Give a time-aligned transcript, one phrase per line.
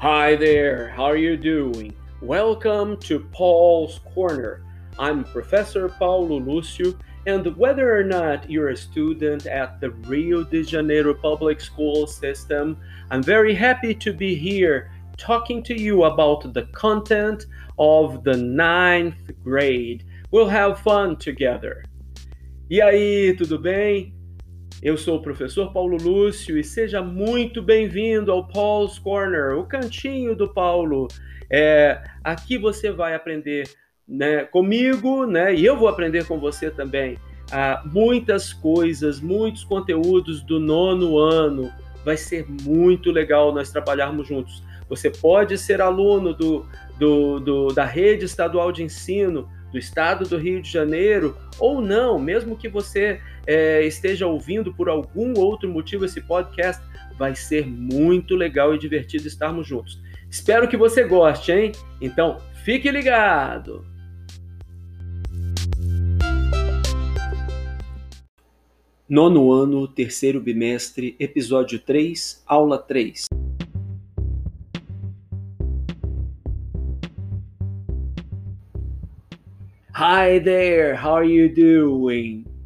[0.00, 1.92] Hi there, how are you doing?
[2.22, 4.62] Welcome to Paul's Corner.
[4.96, 6.96] I'm Professor Paulo Lúcio,
[7.26, 12.76] and whether or not you're a student at the Rio de Janeiro public school system,
[13.10, 19.32] I'm very happy to be here talking to you about the content of the ninth
[19.42, 20.04] grade.
[20.30, 21.82] We'll have fun together.
[22.70, 24.14] E aí, tudo bem?
[24.80, 30.36] Eu sou o professor Paulo Lúcio e seja muito bem-vindo ao Paul's Corner, o cantinho
[30.36, 31.08] do Paulo.
[31.50, 33.68] É, aqui você vai aprender
[34.06, 37.18] né, comigo, né, e eu vou aprender com você também,
[37.50, 41.72] ah, muitas coisas, muitos conteúdos do nono ano.
[42.04, 44.62] Vai ser muito legal nós trabalharmos juntos.
[44.88, 46.64] Você pode ser aluno do,
[46.96, 52.18] do, do da rede estadual de ensino do estado do Rio de Janeiro, ou não,
[52.18, 56.84] mesmo que você é, esteja ouvindo por algum outro motivo esse podcast,
[57.16, 59.98] vai ser muito legal e divertido estarmos juntos.
[60.30, 61.72] Espero que você goste, hein?
[61.98, 63.86] Então, fique ligado!
[69.08, 73.24] Nono ano, terceiro bimestre, episódio 3, aula 3.
[79.94, 82.57] Hi there, how are you doing?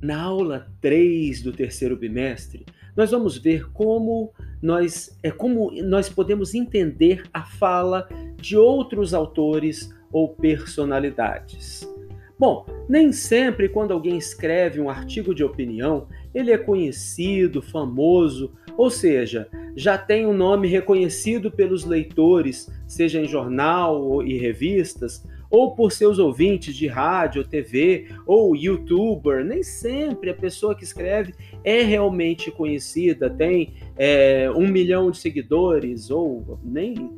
[0.00, 2.64] Na aula 3 do terceiro bimestre,
[2.96, 4.32] nós vamos ver como
[4.62, 11.88] nós é como nós podemos entender a fala de outros autores ou personalidades.
[12.38, 18.90] Bom, nem sempre quando alguém escreve um artigo de opinião, ele é conhecido, famoso, ou
[18.90, 25.92] seja, já tem um nome reconhecido pelos leitores, seja em jornal e revistas, ou por
[25.92, 29.44] seus ouvintes de rádio, TV ou youtuber.
[29.44, 36.10] Nem sempre a pessoa que escreve é realmente conhecida, tem é, um milhão de seguidores,
[36.10, 37.10] ou nem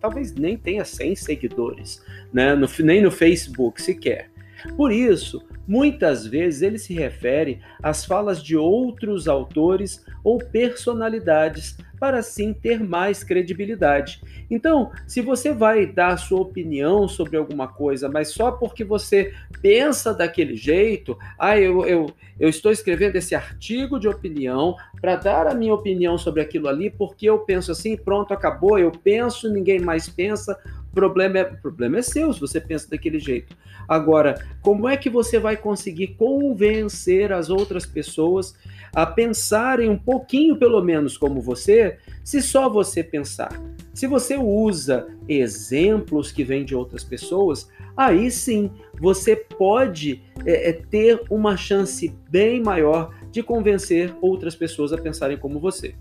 [0.00, 2.54] talvez nem tenha 100 seguidores, né?
[2.54, 4.30] No, nem no Facebook sequer.
[4.76, 12.18] Por isso, muitas vezes ele se refere às falas de outros autores ou personalidades para
[12.18, 14.20] assim ter mais credibilidade.
[14.50, 19.32] Então, se você vai dar sua opinião sobre alguma coisa, mas só porque você
[19.62, 25.46] pensa daquele jeito, ah, eu, eu, eu estou escrevendo esse artigo de opinião para dar
[25.46, 29.80] a minha opinião sobre aquilo ali, porque eu penso assim, pronto, acabou, eu penso, ninguém
[29.80, 30.58] mais pensa,
[30.94, 33.56] problema é, problema é seu se você pensa daquele jeito.
[33.88, 38.54] Agora, como é que você vai conseguir convencer as outras pessoas
[38.94, 43.60] a pensarem um pouquinho, pelo menos, como você, se só você pensar?
[43.92, 50.72] Se você usa exemplos que vêm de outras pessoas, aí sim você pode é, é,
[50.72, 55.94] ter uma chance bem maior de convencer outras pessoas a pensarem como você.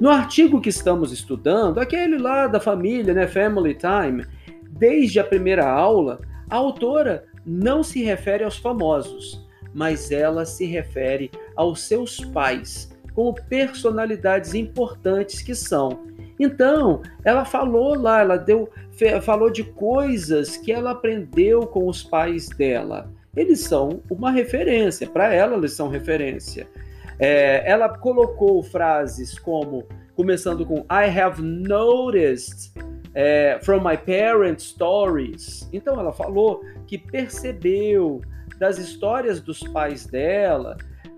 [0.00, 4.24] No artigo que estamos estudando, aquele lá da família, né, Family Time,
[4.70, 11.30] desde a primeira aula, a autora não se refere aos famosos, mas ela se refere
[11.56, 16.06] aos seus pais, como personalidades importantes que são.
[16.38, 18.70] Então, ela falou lá, ela deu,
[19.22, 23.10] falou de coisas que ela aprendeu com os pais dela.
[23.36, 26.66] Eles são uma referência, para ela eles são referência.
[27.18, 32.72] É, ela colocou frases como, começando com I have noticed
[33.18, 35.68] é, from my parents' stories.
[35.72, 38.22] Então ela falou que percebeu
[38.60, 40.76] das histórias dos pais dela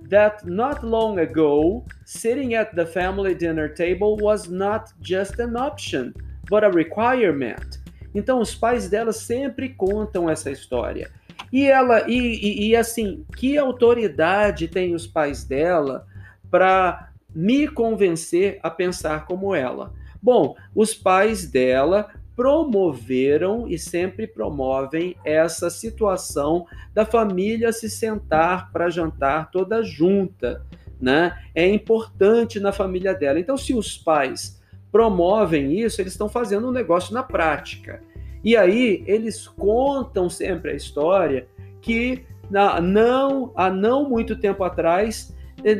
[0.08, 6.14] that not long ago, sitting at the family dinner table was not just an option,
[6.48, 7.78] but a requirement.
[8.14, 11.10] Então os pais dela sempre contam essa história.
[11.52, 16.06] E ela e, e, e assim, que autoridade tem os pais dela
[16.50, 19.92] para me convencer a pensar como ela?
[20.22, 28.88] Bom, os pais dela promoveram e sempre promovem essa situação da família se sentar para
[28.88, 30.64] jantar toda junta,
[31.00, 31.38] né?
[31.54, 33.38] É importante na família dela.
[33.38, 34.60] Então, se os pais
[34.90, 38.02] promovem isso, eles estão fazendo um negócio na prática.
[38.42, 41.46] E aí eles contam sempre a história
[41.80, 45.34] que na, não há não muito tempo atrás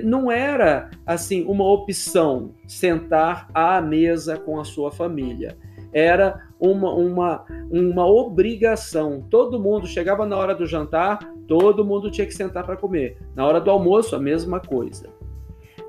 [0.04, 5.56] não era assim uma opção sentar à mesa com a sua família
[5.92, 9.24] era uma, uma, uma obrigação.
[9.28, 13.18] Todo mundo chegava na hora do jantar, todo mundo tinha que sentar para comer.
[13.34, 15.08] Na hora do almoço, a mesma coisa.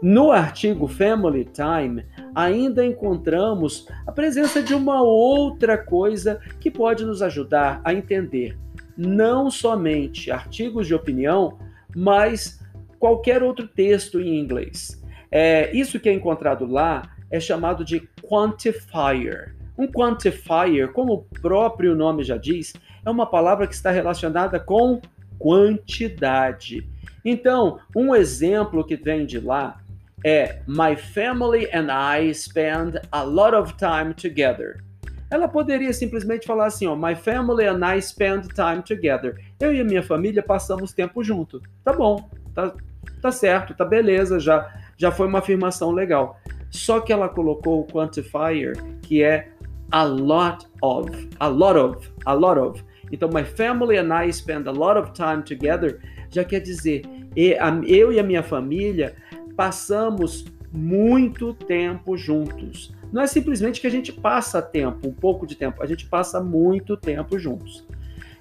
[0.02, 7.22] No artigo Family Time, ainda encontramos a presença de uma outra coisa que pode nos
[7.22, 8.58] ajudar a entender
[8.98, 11.58] não somente artigos de opinião,
[11.96, 12.61] mas
[13.02, 15.02] qualquer outro texto em inglês.
[15.32, 17.02] É, isso que é encontrado lá
[17.32, 19.56] é chamado de quantifier.
[19.76, 25.02] Um quantifier, como o próprio nome já diz, é uma palavra que está relacionada com
[25.40, 26.88] quantidade.
[27.26, 29.82] Então, um exemplo que vem de lá
[30.24, 34.84] é My family and I spend a lot of time together.
[35.32, 39.40] Ela poderia simplesmente falar assim, ó, My family and I spend time together.
[39.60, 41.60] Eu e a minha família passamos tempo junto.
[41.84, 42.76] Tá bom, tá,
[43.22, 44.70] tá certo, tá beleza, já
[45.02, 46.40] já foi uma afirmação legal.
[46.70, 49.50] Só que ela colocou o quantifier, que é
[49.92, 52.84] a lot of, a lot of, a lot of.
[53.12, 56.00] Então, my family and I spend a lot of time together
[56.30, 57.02] já quer dizer,
[57.36, 59.16] eu e a minha família
[59.58, 62.94] passamos muito tempo juntos.
[63.12, 66.40] Não é simplesmente que a gente passa tempo, um pouco de tempo, a gente passa
[66.40, 67.86] muito tempo juntos.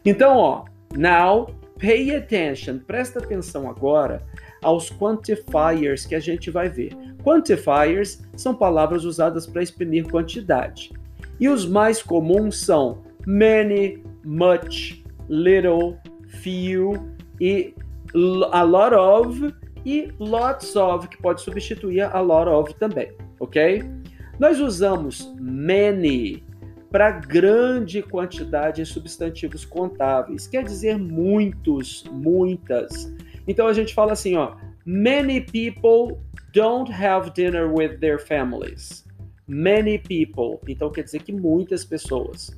[0.04, 0.64] Então, ó,
[0.96, 4.22] now pay attention, presta atenção agora
[4.62, 6.96] aos quantifiers que a gente vai ver.
[7.22, 10.92] Quantifiers são palavras usadas para exprimir quantidade.
[11.38, 15.96] E os mais comuns são many, much, little,
[16.42, 16.94] few
[17.40, 17.74] e
[18.52, 19.54] a lot of
[19.84, 23.82] e lots of, que pode substituir a lot of também, ok?
[24.38, 26.42] Nós usamos many
[26.90, 33.14] para grande quantidade em substantivos contáveis, quer dizer muitos, muitas.
[33.46, 36.18] Então a gente fala assim, ó, many people
[36.52, 39.04] don't have dinner with their families.
[39.46, 42.56] Many people, então quer dizer que muitas pessoas.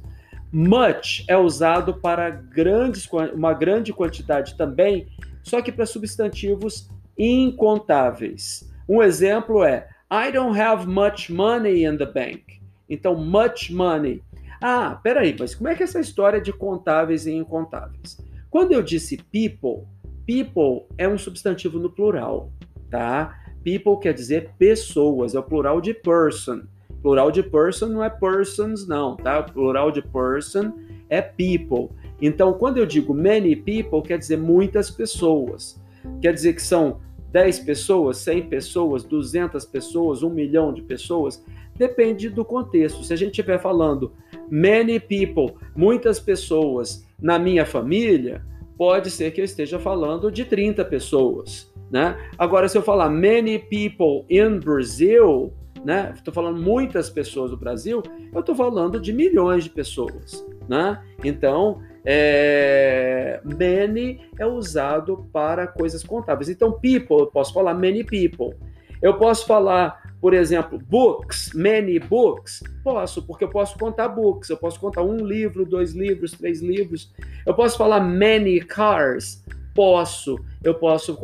[0.53, 5.07] Much é usado para grandes, uma grande quantidade também,
[5.43, 8.71] só que para substantivos incontáveis.
[8.89, 12.61] Um exemplo é I don't have much money in the bank.
[12.89, 14.23] Então, much money.
[14.61, 18.19] Ah, peraí, mas como é que é essa história de contáveis e incontáveis?
[18.51, 19.89] Quando eu disse people,
[20.33, 22.51] people é um substantivo no plural,
[22.91, 23.39] tá?
[23.63, 26.63] People quer dizer pessoas, é o plural de person.
[27.03, 29.43] Plural de person não é persons, não, tá?
[29.43, 30.73] Plural de person
[31.11, 31.91] é people.
[32.21, 35.79] Então, quando eu digo many people, quer dizer muitas pessoas.
[36.23, 37.01] Quer dizer que são
[37.31, 41.45] 10 pessoas, 100 pessoas, 200 pessoas, 1 milhão de pessoas?
[41.77, 43.05] Depende do contexto.
[43.05, 44.13] Se a gente estiver falando
[44.51, 48.45] many people, muitas pessoas na minha família,
[48.83, 51.73] pode ser que eu esteja falando de 30 pessoas.
[51.89, 52.19] Né?
[52.37, 55.53] Agora, se eu falar many people in Brazil,
[55.85, 56.13] né?
[56.17, 58.03] Estou falando muitas pessoas do Brasil,
[58.33, 61.01] eu estou falando de milhões de pessoas, né?
[61.23, 66.49] Então, é, many é usado para coisas contáveis.
[66.49, 68.53] Então, people, eu posso falar many people.
[69.01, 72.63] Eu posso falar, por exemplo, books, many books.
[72.85, 74.49] Posso, porque eu posso contar books.
[74.49, 77.13] Eu posso contar um livro, dois livros, três livros.
[77.45, 79.45] Eu posso falar many cars.
[79.75, 80.39] Posso.
[80.63, 81.19] Eu posso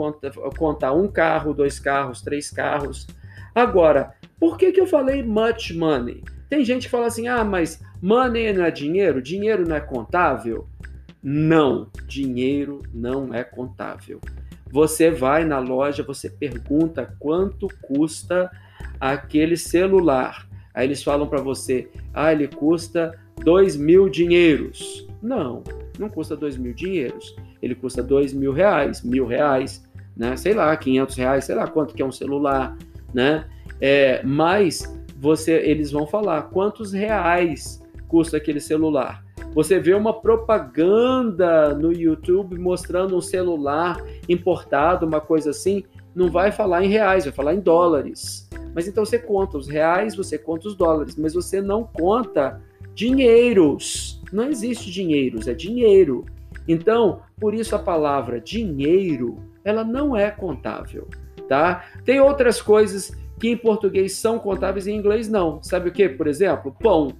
[0.56, 3.06] contar um carro, dois carros, três carros.
[3.54, 6.24] Agora, por que, que eu falei much money?
[6.50, 9.22] Tem gente que fala assim: ah, mas money não é dinheiro?
[9.22, 10.66] Dinheiro não é contável?
[11.22, 14.20] Não, dinheiro não é contável.
[14.70, 18.50] Você vai na loja, você pergunta quanto custa
[19.00, 20.46] aquele celular.
[20.74, 25.06] Aí eles falam para você: ah, ele custa dois mil dinheiros.
[25.22, 25.62] Não,
[25.98, 27.34] não custa dois mil dinheiros.
[27.60, 29.84] Ele custa dois mil reais, mil reais,
[30.16, 30.36] né?
[30.36, 32.76] Sei lá, quinhentos reais, sei lá quanto que é um celular,
[33.12, 33.46] né?
[33.80, 34.82] É, mas
[35.18, 39.24] você, eles vão falar quantos reais custa aquele celular.
[39.54, 46.52] Você vê uma propaganda no YouTube mostrando um celular importado, uma coisa assim, não vai
[46.52, 48.48] falar em reais, vai falar em dólares.
[48.74, 52.60] Mas então você conta os reais, você conta os dólares, mas você não conta
[52.94, 54.22] dinheiros.
[54.32, 56.24] Não existe dinheiros, é dinheiro.
[56.66, 61.08] Então, por isso a palavra dinheiro, ela não é contável,
[61.48, 61.84] tá?
[62.04, 65.62] Tem outras coisas que em português são contáveis e em inglês não.
[65.62, 66.74] Sabe o que, por exemplo?
[66.78, 67.12] Pão,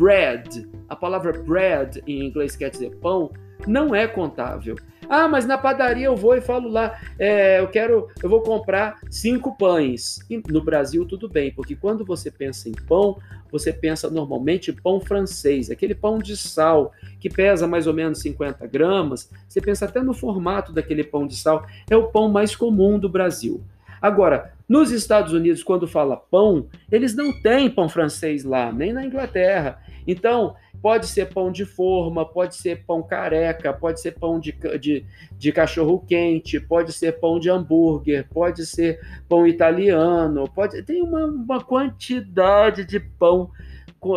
[0.00, 0.66] bread.
[0.88, 3.30] A palavra bread em inglês quer dizer pão,
[3.66, 4.74] não é contável.
[5.06, 8.98] Ah, mas na padaria eu vou e falo lá, é, eu quero, eu vou comprar
[9.10, 10.20] cinco pães.
[10.30, 13.18] E no Brasil tudo bem, porque quando você pensa em pão,
[13.50, 18.20] você pensa normalmente em pão francês, aquele pão de sal que pesa mais ou menos
[18.20, 19.28] 50 gramas.
[19.46, 23.08] Você pensa até no formato daquele pão de sal, é o pão mais comum do
[23.08, 23.60] Brasil.
[24.00, 29.04] Agora, nos Estados Unidos, quando fala pão, eles não têm pão francês lá, nem na
[29.04, 29.82] Inglaterra.
[30.06, 35.04] Então, pode ser pão de forma, pode ser pão careca, pode ser pão de, de,
[35.36, 41.26] de cachorro quente, pode ser pão de hambúrguer, pode ser pão italiano, pode tem uma,
[41.26, 43.50] uma quantidade de pão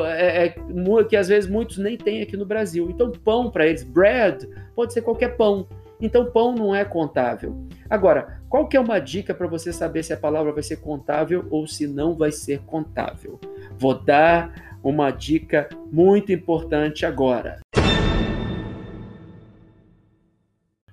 [0.05, 2.89] é, é, que às vezes muitos nem têm aqui no Brasil.
[2.89, 5.67] Então, pão para eles, bread, pode ser qualquer pão.
[6.03, 7.65] Então, pão não é contável.
[7.89, 11.47] Agora, qual que é uma dica para você saber se a palavra vai ser contável
[11.49, 13.39] ou se não vai ser contável?
[13.79, 17.61] Vou dar uma dica muito importante agora.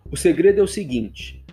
[0.08, 1.44] O segredo é o seguinte: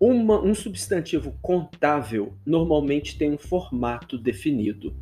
[0.00, 4.96] uma, um substantivo contável normalmente tem um formato definido.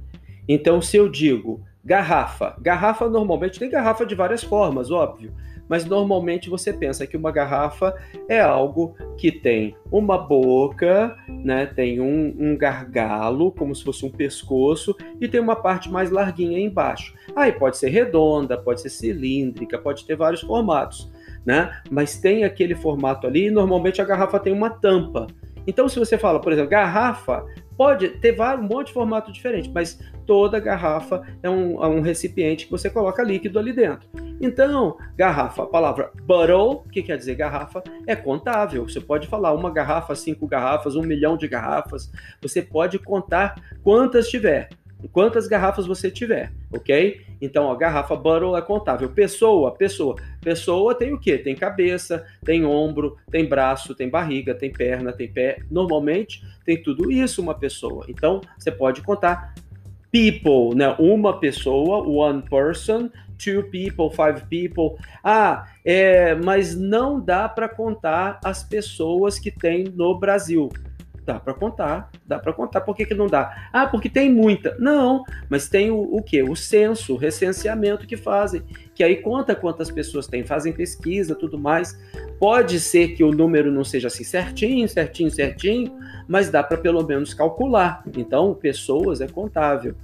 [0.47, 5.33] Então, se eu digo garrafa, garrafa normalmente tem garrafa de várias formas, óbvio
[5.69, 7.95] mas normalmente você pensa que uma garrafa
[8.29, 14.11] é algo que tem uma boca, né, tem um, um gargalo, como se fosse um
[14.11, 17.15] pescoço, e tem uma parte mais larguinha embaixo.
[17.35, 21.11] Aí pode ser redonda, pode ser cilíndrica, pode ter vários formatos,
[21.45, 21.71] né?
[21.91, 25.27] Mas tem aquele formato ali, e normalmente a garrafa tem uma tampa.
[25.67, 27.45] Então, se você fala, por exemplo, garrafa,
[27.77, 32.67] pode ter um monte de formato diferente, mas toda garrafa é um, é um, recipiente
[32.67, 34.09] que você coloca líquido ali dentro.
[34.41, 38.89] Então, garrafa, a palavra bottle, que quer dizer garrafa, é contável.
[38.89, 42.11] Você pode falar uma garrafa, cinco garrafas, um milhão de garrafas.
[42.41, 44.69] Você pode contar quantas tiver
[45.13, 47.21] quantas garrafas você tiver, ok?
[47.41, 49.09] Então, a garrafa bottle é contável.
[49.09, 50.17] Pessoa, pessoa.
[50.41, 51.37] Pessoa tem o quê?
[51.39, 55.59] Tem cabeça, tem ombro, tem braço, tem barriga, tem perna, tem pé.
[55.71, 58.07] Normalmente tem tudo isso uma pessoa.
[58.09, 59.55] Então, você pode contar
[60.11, 60.95] people, né?
[60.99, 64.97] Uma pessoa, one person, two people, five people.
[65.23, 70.71] Ah, é, mas não dá para contar as pessoas que tem no Brasil.
[71.25, 72.83] Dá para contar, dá para contar.
[72.83, 73.69] Por que, que não dá?
[73.73, 74.77] Ah, porque tem muita.
[74.79, 76.43] Não, mas tem o, o quê?
[76.43, 78.63] O censo, o recenseamento que fazem,
[78.95, 81.99] que aí conta quantas pessoas tem, fazem pesquisa, tudo mais.
[82.39, 87.03] Pode ser que o número não seja assim certinho, certinho, certinho, mas dá para pelo
[87.03, 88.03] menos calcular.
[88.17, 89.95] Então, pessoas é contável.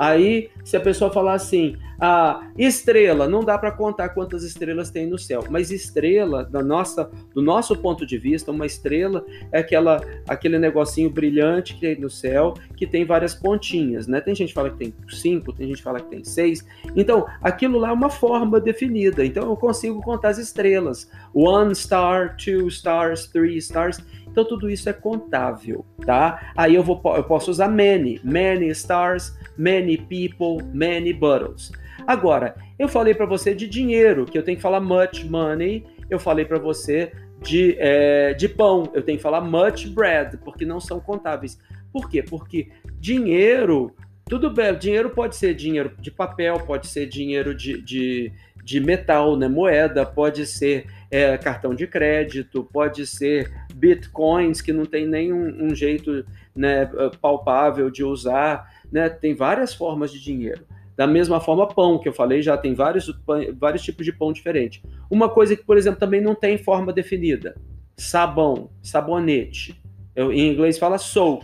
[0.00, 5.06] Aí, se a pessoa falar assim, a estrela, não dá para contar quantas estrelas tem
[5.06, 10.02] no céu, mas estrela, da nossa, do nosso ponto de vista, uma estrela é aquela,
[10.26, 14.22] aquele negocinho brilhante que tem no céu, que tem várias pontinhas, né?
[14.22, 16.64] Tem gente que fala que tem cinco, tem gente que fala que tem seis.
[16.96, 19.22] Então, aquilo lá é uma forma definida.
[19.22, 21.10] Então, eu consigo contar as estrelas.
[21.34, 23.98] One star, two stars, three stars.
[24.30, 26.52] Então tudo isso é contável, tá?
[26.56, 31.72] Aí eu vou eu posso usar many, many stars, many people, many bottles.
[32.06, 35.84] Agora, eu falei para você de dinheiro, que eu tenho que falar much money.
[36.08, 40.64] Eu falei para você de, é, de pão, eu tenho que falar much bread, porque
[40.64, 41.58] não são contáveis.
[41.92, 42.22] Por quê?
[42.22, 42.68] Porque
[42.98, 43.94] dinheiro,
[44.26, 48.32] tudo bem, dinheiro pode ser dinheiro de papel, pode ser dinheiro de, de,
[48.70, 54.86] de metal, né, moeda, pode ser é, cartão de crédito, pode ser bitcoins, que não
[54.86, 56.24] tem nenhum um jeito
[56.54, 56.88] né,
[57.20, 60.64] palpável de usar, né, tem várias formas de dinheiro.
[60.96, 63.12] Da mesma forma, pão, que eu falei, já tem vários,
[63.58, 64.80] vários tipos de pão diferentes.
[65.10, 67.56] Uma coisa que, por exemplo, também não tem forma definida:
[67.96, 69.82] sabão, sabonete.
[70.14, 71.42] Eu, em inglês fala soap.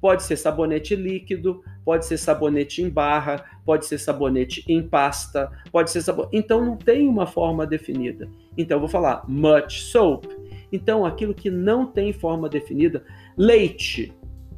[0.00, 5.90] Pode ser sabonete líquido, pode ser sabonete em barra, pode ser sabonete em pasta, pode
[5.90, 6.36] ser sabonete.
[6.36, 8.30] Então não tem uma forma definida.
[8.56, 10.24] Então eu vou falar much soap.
[10.72, 13.04] Então aquilo que não tem forma definida,
[13.36, 14.12] leite.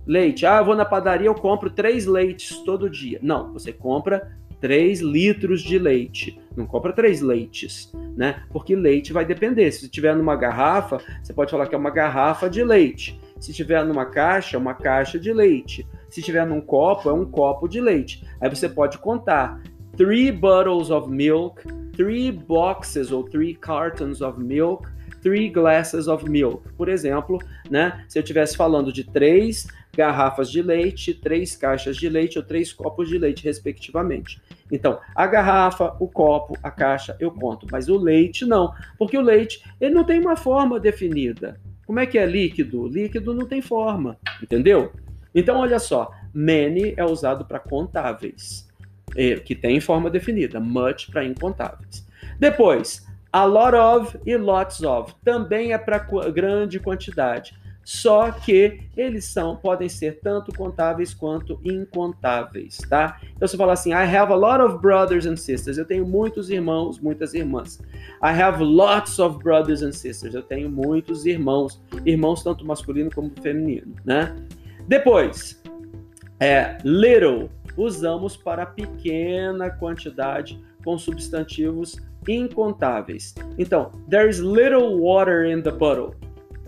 [0.07, 0.47] Leite.
[0.47, 3.19] Ah, eu vou na padaria, eu compro três leites todo dia.
[3.23, 6.41] Não, você compra 3 litros de leite.
[6.57, 8.43] Não compra 3 leites, né?
[8.51, 9.71] Porque leite vai depender.
[9.71, 13.21] Se tiver numa garrafa, você pode falar que é uma garrafa de leite.
[13.41, 15.87] Se tiver numa caixa, é uma caixa de leite.
[16.11, 18.25] Se tiver num copo, é um copo de leite.
[18.41, 19.61] Aí você pode contar
[19.97, 24.89] three bottles of milk, three boxes ou three cartons of milk,
[25.23, 26.63] three glasses of milk.
[26.77, 27.39] Por exemplo,
[27.71, 28.05] né?
[28.09, 29.67] Se eu estivesse falando de três
[29.97, 34.41] garrafas de leite, três caixas de leite ou três copos de leite, respectivamente.
[34.71, 39.23] Então, a garrafa, o copo, a caixa, eu conto, mas o leite não, porque o
[39.23, 41.61] leite ele não tem uma forma definida.
[41.89, 42.87] Como é que é líquido?
[42.87, 44.93] Líquido não tem forma, entendeu?
[45.35, 48.69] Então, olha só, many é usado para contáveis,
[49.47, 52.07] que tem forma definida, much para incontáveis.
[52.39, 55.99] Depois, a lot of e lots of também é para
[56.31, 57.59] grande quantidade.
[57.89, 63.19] Só que eles são podem ser tanto contáveis quanto incontáveis, tá?
[63.35, 65.79] Então você fala assim: I have a lot of brothers and sisters.
[65.79, 67.81] Eu tenho muitos irmãos, muitas irmãs.
[68.23, 70.35] I have lots of brothers and sisters.
[70.35, 74.37] Eu tenho muitos irmãos, irmãos tanto masculino como feminino, né?
[74.87, 75.59] Depois,
[76.41, 81.97] é, little, usamos para pequena quantidade com substantivos
[82.29, 83.35] incontáveis.
[83.57, 86.15] Então, there's little water in the bottle.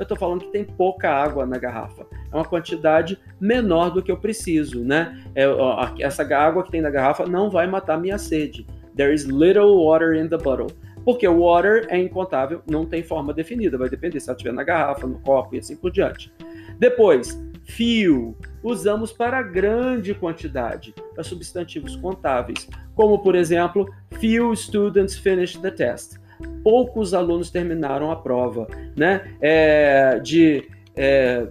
[0.00, 2.06] Eu estou falando que tem pouca água na garrafa.
[2.32, 5.22] É uma quantidade menor do que eu preciso, né?
[5.34, 8.66] É, ó, essa água que tem na garrafa não vai matar minha sede.
[8.96, 10.68] There is little water in the bottle.
[11.04, 14.64] Porque o water é incontável, não tem forma definida, vai depender se ela estiver na
[14.64, 16.32] garrafa, no copo e assim por diante.
[16.78, 18.34] Depois, few.
[18.62, 23.86] usamos para grande quantidade, para substantivos contáveis, como por exemplo,
[24.18, 26.19] few students finished the test.
[26.62, 28.66] Poucos alunos terminaram a prova,
[28.96, 29.36] né?
[29.40, 31.46] É, de é,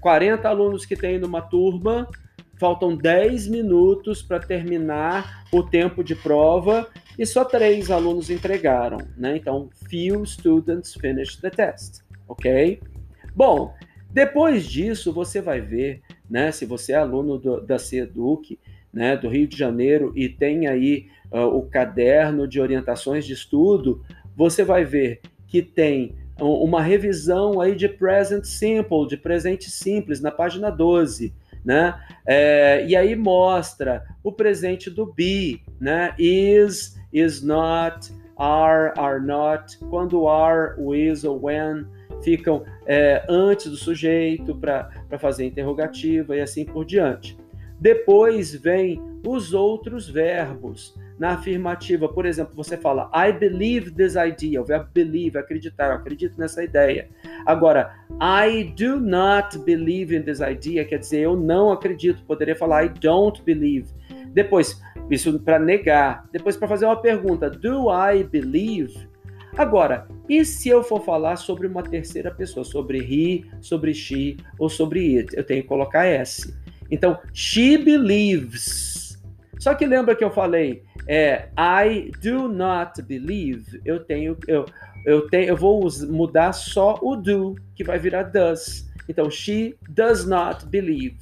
[0.00, 2.08] 40 alunos que tem numa turma,
[2.58, 6.88] faltam 10 minutos para terminar o tempo de prova
[7.18, 9.36] e só três alunos entregaram, né?
[9.36, 12.80] Então, few students finished the test, ok?
[13.34, 13.74] Bom,
[14.10, 16.52] depois disso você vai ver, né?
[16.52, 18.58] Se você é aluno do, da CEDUC,
[18.92, 24.02] né, do Rio de Janeiro e tem aí uh, o caderno de orientações de estudo,
[24.36, 30.30] você vai ver que tem uma revisão aí de present simple, de presente simples, na
[30.30, 31.34] página 12,
[31.64, 32.00] né?
[32.26, 36.14] É, e aí mostra o presente do be, né?
[36.18, 41.86] Is, is not, are, are not, quando are, is ou when
[42.22, 47.36] ficam é, antes do sujeito para fazer interrogativa e assim por diante.
[47.78, 50.94] Depois vem os outros verbos.
[51.20, 55.96] Na afirmativa, por exemplo, você fala I believe this idea, o verbo believe, acreditar, eu
[55.96, 57.10] acredito nessa ideia.
[57.44, 62.86] Agora, I do not believe in this idea, quer dizer, eu não acredito, poderia falar
[62.86, 63.88] I don't believe.
[64.32, 66.26] Depois, isso para negar.
[66.32, 69.06] Depois, para fazer uma pergunta, do I believe?
[69.58, 74.70] Agora, e se eu for falar sobre uma terceira pessoa, sobre he, sobre she ou
[74.70, 75.36] sobre it?
[75.36, 76.54] Eu tenho que colocar s.
[76.90, 79.20] Então, she believes.
[79.58, 83.80] Só que lembra que eu falei, é, I do not believe.
[83.84, 84.64] Eu tenho, eu,
[85.04, 88.88] eu tenho, eu vou mudar só o do, que vai virar does.
[89.08, 91.16] Então, she does not believe.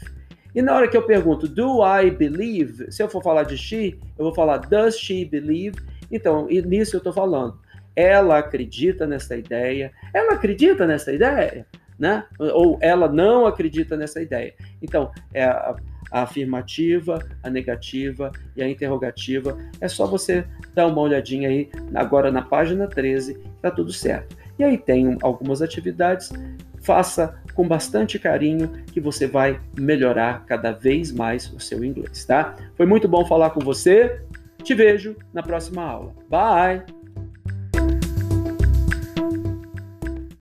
[0.54, 2.90] E na hora que eu pergunto, do I believe?
[2.90, 5.78] Se eu for falar de she, eu vou falar does she believe?
[6.10, 7.58] Então, nisso eu estou falando.
[7.94, 9.92] Ela acredita nessa ideia.
[10.12, 11.66] Ela acredita nessa ideia?
[11.98, 12.24] Né?
[12.38, 14.54] Ou ela não acredita nessa ideia.
[14.80, 15.76] Então, é a,
[16.10, 19.58] a afirmativa, a negativa e a interrogativa.
[19.80, 24.36] É só você dar uma olhadinha aí agora na página 13, tá tudo certo.
[24.58, 26.32] E aí tem algumas atividades,
[26.80, 32.56] faça com bastante carinho que você vai melhorar cada vez mais o seu inglês, tá?
[32.76, 34.20] Foi muito bom falar com você.
[34.62, 36.12] Te vejo na próxima aula.
[36.28, 36.97] Bye!